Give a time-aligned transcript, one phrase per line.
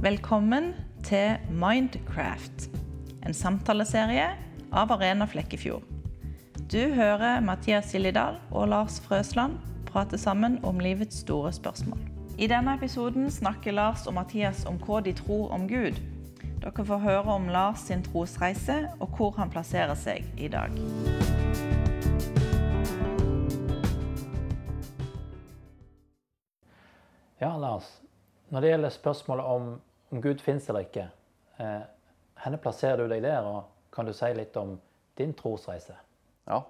[0.00, 0.70] Velkommen
[1.04, 2.70] til Mindcraft,
[3.26, 4.30] en samtaleserie
[4.72, 5.82] av Arena Flekkefjord.
[6.72, 9.58] Du hører Mathias Gillidal og Lars Frøsland
[9.90, 12.00] prate sammen om livets store spørsmål.
[12.40, 16.00] I denne episoden snakker Lars og Mathias om hva de tror om Gud.
[16.62, 20.80] Dere får høre om Lars sin trosreise og hvor han plasserer seg i dag.
[27.44, 28.00] Ja, Lars.
[28.48, 29.70] Når det gjelder spørsmålet om,
[30.10, 31.08] om Gud fins eller ikke,
[31.58, 31.82] eh,
[32.44, 33.46] henne plasserer du deg der?
[33.46, 33.64] Og
[33.94, 34.76] kan du si litt om
[35.18, 35.96] din trosreise?
[36.48, 36.62] Ja.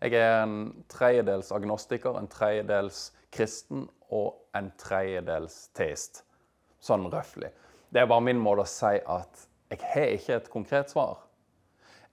[0.00, 6.24] Jeg er en tredjedels agnostiker, en tredjedels kristen og en tredjedels teist.
[6.80, 7.50] Sånn røftlig.
[7.90, 11.24] Det er bare min måte å si at jeg har ikke et konkret svar.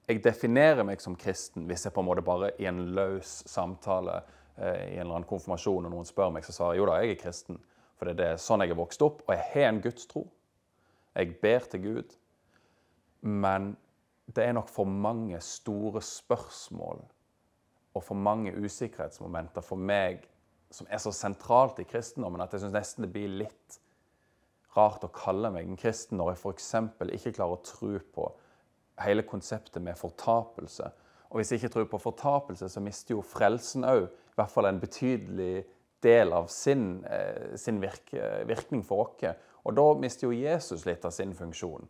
[0.07, 4.21] Jeg definerer meg som kristen hvis jeg på en måte bare i en løs samtale
[4.57, 6.97] eh, i en eller annen konfirmasjon og noen spør meg, så svarer jeg jo da,
[7.01, 7.59] jeg er kristen.
[7.99, 9.21] For det er sånn jeg er vokst opp.
[9.27, 10.25] Og jeg har en gudstro.
[11.15, 12.15] Jeg ber til Gud.
[13.21, 13.73] Men
[14.35, 17.03] det er nok for mange store spørsmål
[17.93, 20.23] og for mange usikkerhetsmomenter for meg
[20.73, 23.77] som er så sentralt i kristendommen at jeg syns nesten det blir litt
[24.73, 26.71] rart å kalle meg en kristen når jeg f.eks.
[27.19, 28.27] ikke klarer å tro på
[29.03, 30.89] hele konseptet med fortapelse.
[31.29, 34.69] Og hvis jeg ikke tror på fortapelse, så mister jo frelsen òg i hvert fall
[34.69, 35.63] en betydelig
[36.03, 39.37] del av sin, eh, sin virke, virkning for oss.
[39.63, 41.87] Og da mister jo Jesus litt av sin funksjon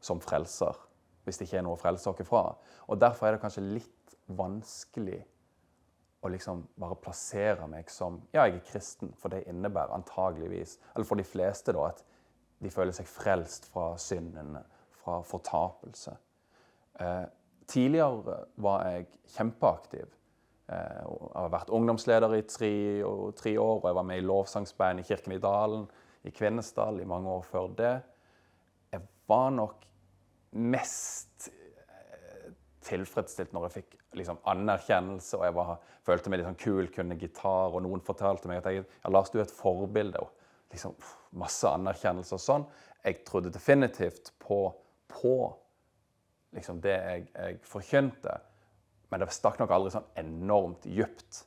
[0.00, 0.76] som frelser,
[1.24, 2.44] hvis det ikke er noe å frelse oss fra.
[2.86, 5.18] Og derfor er det kanskje litt vanskelig
[6.20, 11.06] å liksom bare plassere meg som Ja, jeg er kristen, for det innebærer antageligvis, eller
[11.06, 12.04] for de fleste, da, at
[12.58, 14.58] de føler seg frelst fra synden,
[14.98, 16.16] fra fortapelse.
[16.98, 17.26] Eh,
[17.70, 20.10] tidligere var jeg kjempeaktiv.
[20.68, 22.72] Eh, jeg har vært ungdomsleder i tre,
[23.38, 25.86] tre, år, og jeg var med i lovsangsband i Kirken i Dalen,
[26.28, 27.94] i Kvinesdal, i mange år før det.
[28.92, 29.86] Jeg var nok
[30.58, 32.50] mest eh,
[32.84, 35.74] tilfredsstilt når jeg fikk liksom, anerkjennelse, og jeg var,
[36.06, 39.32] følte meg litt sånn kul, kunne gitar, og noen fortalte meg at jeg, ja, Lars,
[39.32, 40.22] du er et forbilde.
[40.22, 40.96] og liksom,
[41.38, 42.68] Masse anerkjennelse og sånn.
[43.04, 44.62] Jeg trodde definitivt på,
[45.12, 45.34] på
[46.56, 48.38] liksom, det jeg, jeg forkynte,
[49.08, 51.44] men det stakk nok aldri sånn enormt dypt.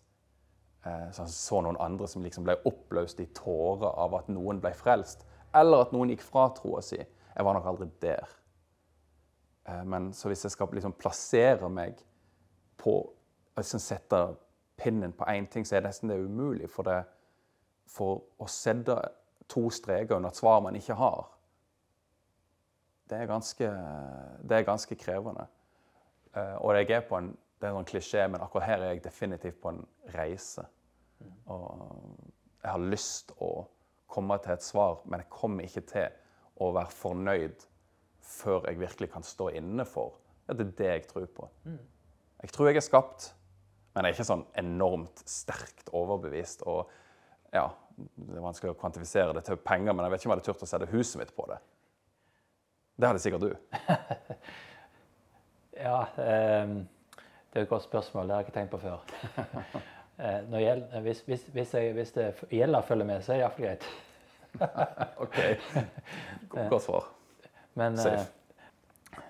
[0.86, 4.62] Eh, så han så noen andre som liksom ble oppløst i tårer av at noen
[4.62, 5.26] ble frelst,
[5.56, 6.98] eller at noen gikk fra troa si.
[7.02, 8.32] Jeg var nok aldri der.
[9.70, 12.02] Eh, men så hvis jeg skal liksom plassere meg
[12.82, 12.96] på
[13.58, 14.22] liksom Sette
[14.82, 16.70] pinnen på én ting, så er det nesten umulig.
[16.72, 17.04] For, det,
[17.86, 18.96] for å sette
[19.52, 21.28] to streker under et svar man ikke har,
[23.12, 23.68] det er ganske,
[24.48, 25.46] det er ganske krevende.
[26.34, 28.96] Eh, og jeg er på en det er en sånn klisjé, men akkurat her er
[28.96, 29.84] jeg definitivt på en
[30.16, 30.64] reise.
[31.46, 31.84] Og
[32.64, 33.52] jeg har lyst å
[34.10, 36.08] komme til et svar, men jeg kommer ikke til
[36.58, 37.68] å være fornøyd
[38.32, 40.18] før jeg virkelig kan stå inne for
[40.50, 41.50] at det er det jeg tror på.
[42.42, 43.28] Jeg tror jeg er skapt,
[43.94, 46.64] men jeg er ikke sånn enormt sterkt overbevist.
[46.66, 46.90] Og
[47.54, 50.42] ja, det er vanskelig å kvantifisere det til penger, men jeg vet ikke om jeg
[50.42, 51.60] hadde turt å sette huset mitt på det.
[52.98, 53.54] Det hadde sikkert du.
[55.86, 56.82] ja, um
[57.54, 58.28] det er et godt spørsmål.
[58.28, 58.98] Det har jeg ikke tenkt på før.
[60.22, 63.66] Eh, Gjeld, hvis, hvis, hvis, jeg, hvis det gjelder følger med, så er det iallfall
[63.66, 63.86] greit.
[65.24, 65.38] OK.
[66.70, 67.08] Godt svar.
[67.74, 68.20] Men, Safe.
[68.20, 69.22] Eh,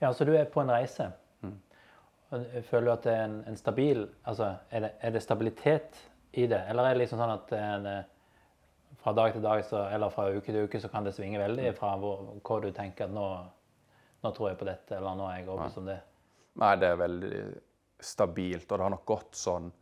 [0.00, 1.10] ja, så du er på en reise.
[1.40, 1.58] Mm.
[2.62, 6.00] Føler du at det er en, en stabil altså, er det, er det, stabilitet
[6.32, 6.62] i det?
[6.68, 10.30] Eller er det liksom sånn at en, eh, fra dag til dag så, eller fra
[10.32, 13.28] uke til uke så kan det svinge veldig fra hvor, hvor du tenker at nå,
[14.22, 16.00] nå, tror jeg på dette, eller nå er jeg overbevist om det?
[16.60, 17.40] Nei, det er veldig
[18.00, 19.72] stabilt, og det har nok gått sånn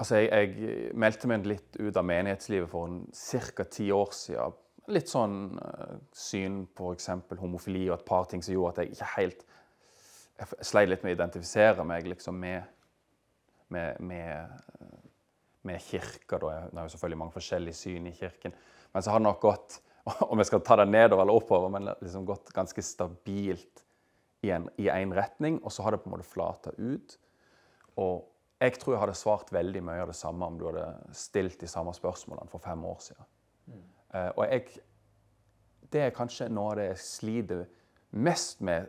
[0.00, 3.64] Altså, jeg, jeg meldte meg litt ut av menighetslivet for ca.
[3.68, 4.54] ti år siden.
[4.96, 7.10] Litt sånn uh, syn på f.eks.
[7.36, 9.44] homofili og et par ting som gjorde at jeg ikke helt
[10.40, 12.64] Jeg sleit litt med å identifisere meg liksom med,
[13.76, 14.56] med, med,
[15.68, 16.40] med kirka.
[16.40, 16.54] Da.
[16.70, 18.56] Det er jo selvfølgelig mange forskjellige syn i kirken.
[18.94, 19.82] Men så har det nok gått
[20.30, 23.84] om jeg skal ta det nedover eller oppover, men liksom gått ganske stabilt
[24.42, 27.16] i én retning, og så har det på en måte flata ut.
[28.00, 28.26] Og
[28.60, 31.68] jeg tror jeg hadde svart veldig mye av det samme om du hadde stilt de
[31.68, 33.28] samme spørsmålene for fem år siden.
[33.66, 33.82] Mm.
[34.36, 34.80] Og jeg,
[35.92, 37.66] det er kanskje noe av det jeg sliter
[38.10, 38.88] mest med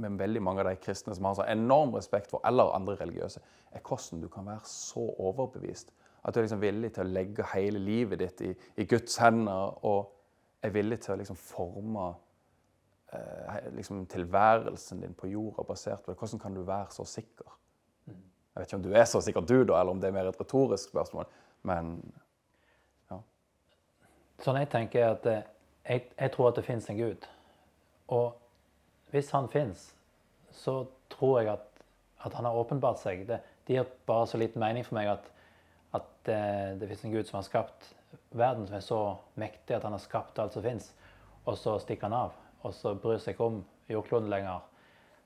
[0.00, 3.42] med veldig mange av de kristne som har så enorm respekt for, eller andre religiøse,
[3.72, 5.92] er hvordan du kan være så overbevist.
[6.24, 9.78] At du er liksom villig til å legge hele livet ditt i, i Guds hender
[9.88, 10.10] og
[10.62, 12.10] er villig til å liksom forme
[13.74, 16.18] liksom tilværelsen din på jorda basert på det.
[16.18, 17.56] Hvordan kan du være så sikker?
[18.06, 20.28] Jeg vet ikke om du er så sikker du, da, eller om det er mer
[20.28, 21.26] et retorisk spørsmål.
[21.62, 21.92] Men
[23.10, 23.20] ja.
[24.42, 25.48] Sånn jeg tenker er at eh,
[25.86, 27.28] jeg, jeg tror at det fins en Gud.
[28.10, 28.34] Og
[29.14, 29.90] hvis han fins,
[30.54, 31.84] så tror jeg at,
[32.26, 33.24] at han har åpenbart seg.
[33.28, 35.30] Det, det gir bare så liten mening for meg at,
[35.96, 36.42] at det,
[36.82, 37.92] det fins en Gud som har skapt
[38.34, 39.00] verden, som er så
[39.38, 40.90] mektig at han har skapt alt som fins,
[41.46, 42.38] og så stikker han av.
[42.62, 44.60] Og så bryr seg om jordkloden lenger.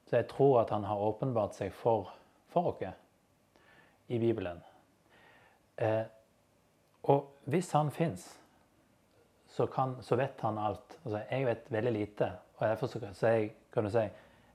[0.06, 2.12] Så jeg tror at han har åpenbart seg for,
[2.52, 2.84] for oss
[4.08, 4.60] i Bibelen.
[5.76, 6.04] Eh,
[7.02, 8.26] og hvis han fins,
[9.46, 9.66] så,
[10.00, 10.98] så, vet han alt.
[11.04, 12.30] Altså, jeg vet veldig lite.
[12.56, 14.04] Og derfor så, så jeg, kan du si,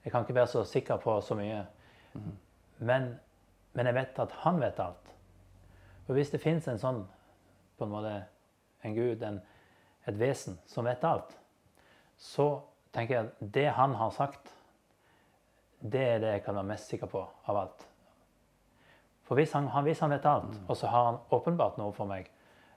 [0.04, 1.66] jeg kan ikke være så sikker på så mye.
[2.14, 2.32] Mm.
[2.78, 3.20] Men,
[3.74, 5.14] men, jeg vet at han vet alt.
[6.08, 7.04] Og hvis det fins en sånn
[7.78, 8.16] på en måte
[8.84, 9.42] en gud, en,
[10.08, 11.36] et vesen som vet alt,
[12.18, 12.50] så
[12.96, 14.54] tenker jeg at det han har sagt,
[15.80, 17.86] det er det jeg kan være mest sikker på av alt.
[19.30, 20.66] For hvis han, hvis han vet alt, mm.
[20.68, 22.32] og så har han åpenbart noe for meg,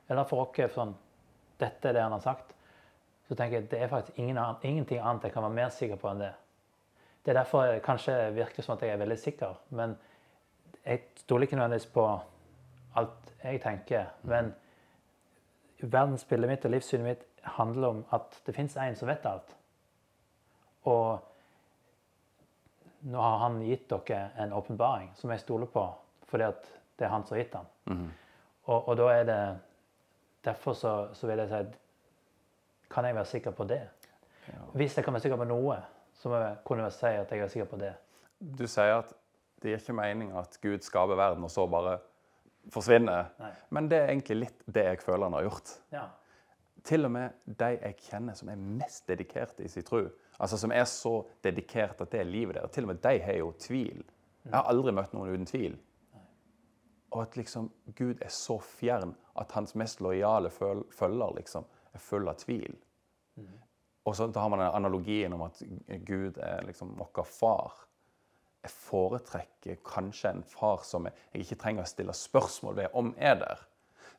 [0.08, 0.94] eller for oss sånn
[1.62, 2.56] Dette er det han har sagt.
[3.28, 6.00] Så tenker jeg at det er faktisk ingen, ingenting annet jeg kan være mer sikker
[6.00, 6.32] på enn det.
[7.22, 9.60] Det er derfor det kanskje virker som at jeg er veldig sikker.
[9.70, 9.94] Men
[10.82, 12.06] jeg stoler ikke nødvendigvis på
[12.98, 14.10] alt jeg tenker.
[14.22, 14.32] Mm.
[14.32, 14.50] Men
[15.82, 17.24] verdensbildet mitt og livssynet mitt
[17.56, 19.54] handler om at det fins en som vet alt.
[20.90, 21.20] Og
[23.02, 25.84] nå har han gitt dere en åpenbaring som jeg stoler på,
[26.30, 26.50] fordi
[26.98, 27.70] det er han som har gitt den.
[27.90, 28.10] Mm.
[28.64, 29.42] Og, og, da er det
[30.42, 31.78] Derfor så, så, vil jeg si
[32.90, 33.82] Kan jeg være sikker på det?
[34.48, 34.58] Ja.
[34.74, 35.76] Hvis jeg kan være sikker på noe,
[36.18, 37.92] så må jeg kunne si at jeg er sikker på det.
[38.38, 39.12] Du sier at
[39.62, 41.98] det gir ikke mening at Gud skaper verden, og så bare
[42.74, 43.30] forsvinner.
[43.38, 43.52] Nei.
[43.70, 45.72] Men det er egentlig litt det jeg føler han har gjort.
[45.94, 46.04] Ja.
[46.84, 50.02] Til og med de jeg kjenner som er mest dedikerte i sin tro,
[50.38, 53.38] altså som er så dedikert at det er livet deres, til og med de har
[53.38, 54.02] jo tvil.
[54.44, 55.76] Jeg har aldri møtt noen uten tvil.
[57.12, 62.28] Og at liksom Gud er så fjern at hans mest lojale følger liksom er full
[62.28, 62.74] av tvil.
[64.04, 65.62] Og så har man den analogien om at
[66.06, 67.84] Gud er liksom vår far.
[68.62, 73.38] Jeg foretrekker kanskje en far som jeg ikke trenger å stille spørsmål ved om er
[73.40, 73.62] der.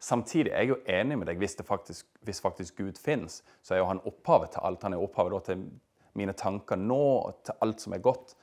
[0.03, 3.83] Samtidig er jeg jo enig med deg hvis, faktisk, hvis faktisk Gud fins, så er
[3.83, 4.83] jo han opphavet til alt.
[4.83, 5.67] Han er opphavet til
[6.19, 8.33] mine tanker nå, til alt som er godt.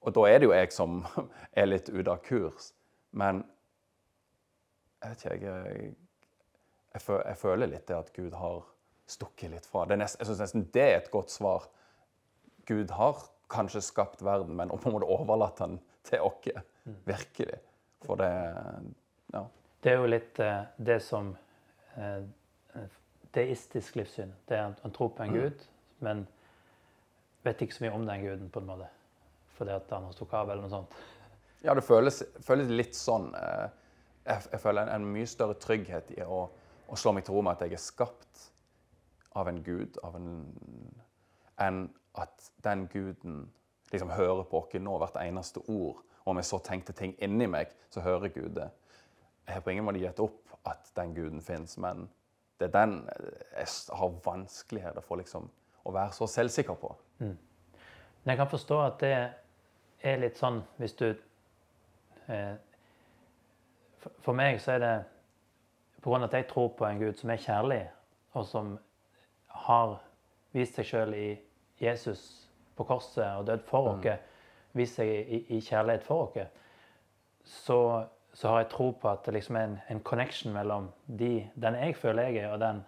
[0.00, 1.02] Og da er det jo jeg som
[1.60, 2.70] er litt ute av kurs.
[3.12, 3.42] Men
[5.00, 5.90] jeg vet ikke, jeg,
[6.94, 8.64] jeg, jeg, føler litt det at Gud har
[9.10, 9.84] stukket litt fra.
[9.92, 11.68] Nest, jeg syns nesten det er et godt svar.
[12.68, 13.20] Gud har
[13.50, 15.76] kanskje skapt verden, men på en måte overlatt den
[16.08, 16.64] til oss.
[17.04, 17.60] Virkelig.
[18.06, 18.32] For det.
[19.82, 21.32] Det er jo litt uh, det som
[21.96, 22.22] uh,
[23.34, 24.32] Deistisk livssyn.
[24.48, 25.36] Det er en tro på en mm.
[25.38, 25.60] gud,
[26.02, 26.24] men
[27.46, 28.88] vet ikke så mye om den guden, på en måte.
[29.54, 30.98] Fordi at han har stukket av, eller noe sånt.
[31.60, 33.26] Ja, det føles, føles litt sånn.
[33.36, 33.68] Uh,
[34.24, 36.46] jeg, jeg, føler en, en, mye større trygghet i å,
[36.88, 38.46] å, slå meg til ro med at jeg er skapt
[39.36, 40.30] av en gud, av en,
[41.60, 41.82] enn
[42.18, 43.42] at den guden
[43.92, 46.00] liksom hører på oss nå, hvert eneste ord.
[46.24, 48.70] Og om jeg så tenkte ting inni meg, så hører Gud det.
[49.46, 52.08] Jeg har på ingen måte gitt opp at den guden fins, men
[52.60, 52.96] det er den
[53.56, 55.48] jeg har vanskeligheter for liksom,
[55.84, 56.90] å være så selvsikker på.
[57.18, 57.36] Mm.
[58.22, 59.14] Men jeg kan forstå at det
[60.02, 61.06] er litt sånn hvis du
[62.28, 62.56] eh,
[64.24, 64.94] For meg så er det
[66.00, 67.80] på grunn av at jeg tror på en Gud som er kjærlig,
[68.32, 68.70] og som
[69.66, 69.98] har
[70.56, 71.26] vist seg sjøl i
[71.80, 72.22] Jesus
[72.78, 74.06] på korset og dødd for mm.
[74.08, 74.38] oss,
[74.72, 76.56] vist seg i, i, kjærlighet for oss,
[77.44, 77.78] så,
[78.32, 81.74] så, har jeg tro på at det liksom er en, en connection mellom de, den
[81.74, 82.84] jeg føler jeg er, og den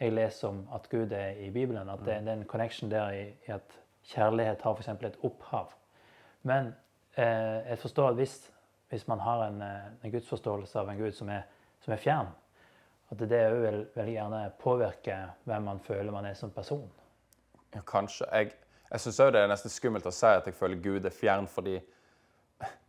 [0.00, 1.88] jeg leser om at Gud er i Bibelen.
[1.88, 2.24] At det, mm.
[2.24, 3.78] det er en connection der i, i at
[4.08, 4.88] kjærlighet har f.eks.
[4.88, 5.72] et opphav.
[6.42, 6.72] Men
[7.16, 8.36] eh, jeg forstår at hvis,
[8.88, 11.42] hvis man har en, eh, en, gudsforståelse av en Gud som er,
[11.80, 12.30] som er fjern,
[13.10, 15.18] at det òg vil veldig gjerne påvirke
[15.48, 16.88] hvem man føler man er som person.
[17.74, 18.26] Ja, kanskje.
[18.32, 18.52] Jeg,
[18.90, 21.48] jeg syns òg det er nesten skummelt å si at jeg føler Gud er fjern,
[21.48, 21.78] fordi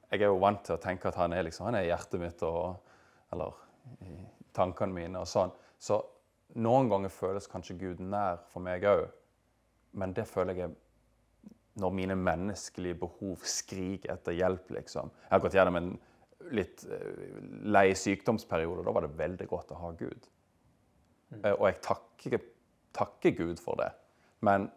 [0.09, 2.21] jeg er jo vant til å tenke at han er, liksom, han er i hjertet
[2.21, 2.79] mitt og,
[3.33, 3.57] eller
[4.05, 4.15] i
[4.55, 5.53] tankene mine og sånn.
[5.79, 5.99] Så
[6.57, 9.05] noen ganger føles kanskje Gud nær for meg òg,
[9.99, 10.73] men det føler jeg
[11.79, 15.11] når mine menneskelige behov skriker etter hjelp, liksom.
[15.13, 15.93] Jeg har gått gjennom en
[16.57, 17.37] litt eh,
[17.69, 20.27] lei sykdomsperiode, og da var det veldig godt å ha Gud.
[21.29, 21.43] Mm.
[21.43, 22.43] Eh, og jeg takker,
[22.97, 23.91] takker Gud for det.
[24.45, 24.67] Men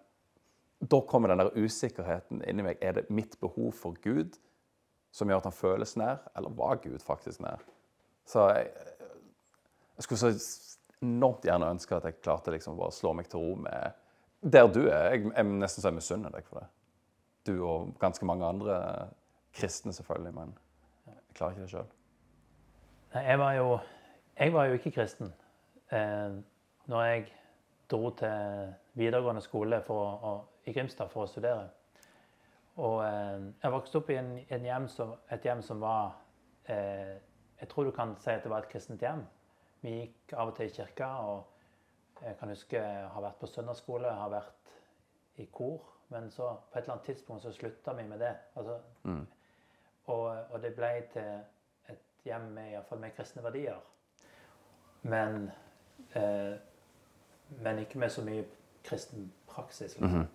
[0.79, 2.79] da kommer den der usikkerheten inni meg.
[2.85, 4.37] Er det mitt behov for Gud
[5.13, 7.63] som gjør at han føles nær, eller var Gud faktisk nær?
[8.29, 8.71] Så jeg,
[9.97, 10.33] jeg skulle så
[11.03, 13.99] enormt gjerne ønske at jeg klarte liksom bare å slå meg til ro med
[14.43, 15.13] der du er.
[15.13, 16.69] Jeg, jeg nesten så jeg misunner deg for det.
[17.47, 18.77] Du og ganske mange andre
[19.55, 20.55] kristne, selvfølgelig, men
[21.07, 21.91] jeg klarer ikke det sjøl.
[23.13, 23.67] Jeg var jo
[24.39, 25.33] jeg var jo ikke kristen.
[25.93, 26.33] Eh,
[26.87, 27.27] når jeg
[27.91, 30.33] dro til videregående skole å, å,
[30.67, 31.69] i Grimstad for å studere.
[32.77, 36.15] Og eh, jeg vokste opp i en, en hjem som, et hjem som var
[36.73, 37.19] eh,
[37.61, 39.21] Jeg tror du kan si at det var et kristent hjem.
[39.83, 41.07] Vi gikk av og til i kirka.
[41.07, 44.73] og Jeg kan huske jeg har vært på søndagsskole, har vært
[45.37, 45.83] i kor.
[46.09, 48.35] Men så på et eller annet tidspunkt så slutta vi med det.
[48.57, 49.27] Altså, Mm.
[50.07, 51.41] og, og det ble til
[51.89, 53.79] et hjem med, i hvert fall med kristne verdier.
[55.03, 55.51] Men,
[56.15, 56.55] eh,
[57.63, 58.45] men ikke med så mye
[58.85, 59.97] kristen praksis.
[60.01, 60.29] Liksom.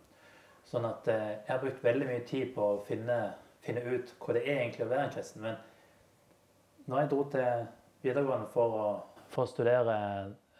[0.68, 3.18] Sånn at eh, jeg har brukt veldig mye tid på å finne,
[3.64, 5.46] finne ut hva det er egentlig å være en kristen.
[5.46, 7.68] Men når jeg dro til
[8.04, 8.88] videregående for å,
[9.32, 9.98] for å studere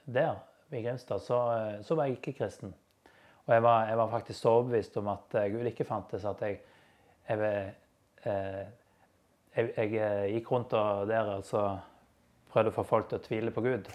[0.06, 0.40] der,
[0.72, 2.74] i Grimstad, så, eh, så var jeg ikke kristen.
[3.48, 6.42] Og jeg var, jeg var faktisk så overbevist om at eh, Gud ikke fantes, at
[6.44, 6.58] jeg,
[7.28, 7.76] jeg,
[8.28, 11.68] jeg, jeg gikk rundt og der og så
[12.52, 13.88] prøvde å få folk til å tvile på Gud.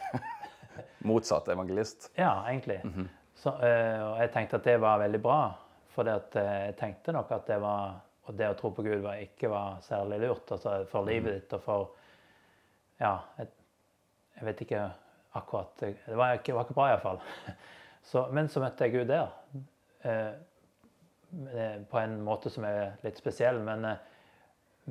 [1.09, 2.11] Motsatt evangelist.
[2.16, 2.81] Ja, egentlig.
[3.35, 5.42] så, eh, og jeg tenkte at det var veldig bra.
[5.92, 9.50] For jeg tenkte nok at det, var, og det å tro på Gud var, ikke
[9.52, 11.90] var særlig lurt altså for livet ditt og for
[13.02, 13.50] Ja, jeg,
[14.37, 14.82] jeg vet ikke
[15.34, 17.20] akkurat Det var ikke, var ikke bra, iallfall.
[18.02, 19.28] Så, men så møtte jeg Gud der.
[20.02, 20.32] Eh,
[21.54, 23.61] eh, på en måte som er litt spesiell.
[23.62, 24.00] Men, eh,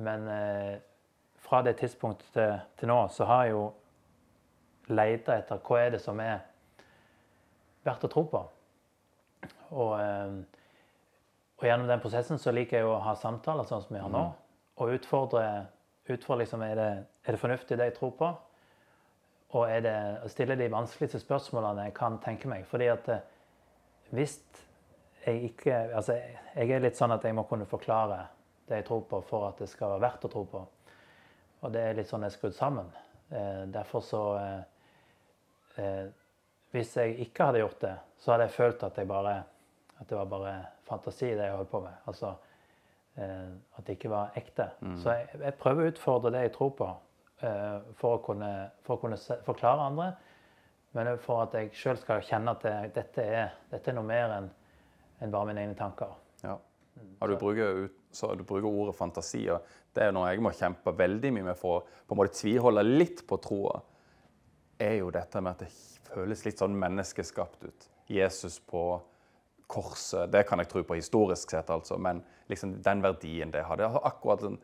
[0.00, 0.78] men eh,
[1.44, 3.66] fra det tidspunktet til, til nå så har jeg jo
[4.96, 6.40] leita etter hva er det som er
[7.84, 8.42] verdt å tro på.
[9.76, 10.61] Og, eh,
[11.62, 14.22] og gjennom den prosessen så liker jeg å ha samtaler sånn som vi har nå.
[14.82, 15.44] Og utfordre,
[16.10, 16.88] utfordre liksom, er, det,
[17.22, 18.30] er det fornuftig det jeg tror på?
[19.52, 19.96] Og er det
[20.32, 22.64] stille de vanskeligste spørsmålene jeg kan tenke meg.
[22.66, 23.22] Fordi at eh,
[24.10, 24.40] hvis
[25.22, 26.16] jeg ikke Altså,
[26.56, 28.24] jeg er litt sånn at jeg må kunne forklare
[28.66, 30.64] det jeg tror på, for at det skal være verdt å tro på.
[31.62, 32.90] Og det er litt sånn jeg er skrudd sammen.
[33.30, 36.06] Eh, derfor så eh, eh,
[36.72, 39.34] Hvis jeg ikke hadde gjort det, så hadde jeg følt at, jeg bare,
[40.00, 40.54] at det var bare
[40.92, 42.02] fantasi, det jeg holdt på med.
[42.10, 42.34] Altså
[43.16, 44.68] eh, at det ikke var ekte.
[45.02, 46.90] Så jeg, jeg prøver å utfordre det jeg tror på,
[47.42, 48.52] eh, for å kunne,
[48.86, 50.10] for å kunne forklare andre.
[50.92, 54.36] Men for at jeg sjøl skal kjenne at det, dette, er, dette er noe mer
[54.36, 54.50] enn
[55.22, 56.12] en bare mine egne tanker.
[56.42, 56.58] Ja.
[57.22, 59.62] Og du bruker, så du bruker ordet fantasi, og
[59.94, 62.84] det er noe jeg må kjempe veldig mye med for å på en måte tviholde
[62.84, 63.80] litt på troa.
[64.82, 65.70] er jo dette med at det
[66.10, 67.88] føles litt sånn menneskeskapt ut.
[68.10, 69.00] Jesus på
[69.72, 72.20] korset, det kan jeg tro på historisk sett, altså, men
[72.52, 73.88] liksom den verdien det hadde.
[74.02, 74.58] Akkurat den,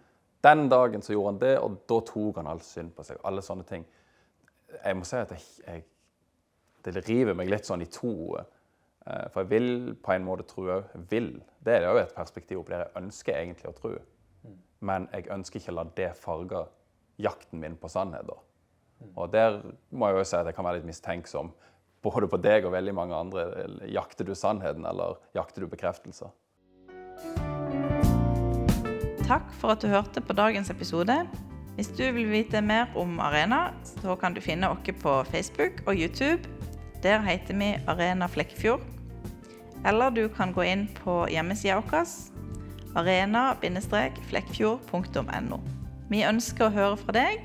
[0.45, 3.21] den dagen så gjorde han det, og da tok han all synd på seg.
[3.29, 3.87] Alle sånne ting.
[4.79, 5.85] Jeg må si at jeg, jeg,
[6.85, 8.37] det river meg litt sånn i to.
[8.39, 10.93] Eh, For jeg vil på en måte tro òg.
[11.11, 11.33] Vil.
[11.65, 13.95] Det er jo et perspektiv på der jeg ønsker egentlig å tro.
[14.85, 16.67] Men jeg ønsker ikke å la det farge
[17.19, 18.39] jakten min på sannheter.
[19.15, 19.61] Og der
[19.91, 21.51] må jeg jo si at jeg kan være litt mistenksom.
[22.03, 23.41] Både på deg og veldig mange andre.
[23.91, 26.29] Jakter du sannheten, eller jakter du bekreftelser?
[29.29, 31.17] Takk for at du hørte på dagens episode.
[31.77, 35.95] Hvis du vil vite mer om Arena, så kan du finne oss på Facebook og
[35.95, 36.43] YouTube.
[37.03, 38.81] Der heter vi Arena Flekkefjord.
[39.87, 42.07] Eller du kan gå inn på hjemmesida vår
[42.99, 45.59] arena-flekkfjord.no.
[46.09, 47.39] Vi ønsker å høre fra deg,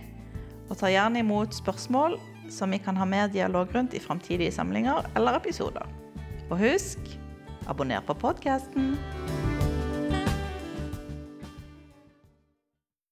[0.70, 2.18] og tar gjerne imot spørsmål
[2.50, 5.88] som vi kan ha mer dialog rundt i framtidige samlinger eller episoder.
[6.50, 7.00] Og husk
[7.68, 8.98] abonner på podkasten.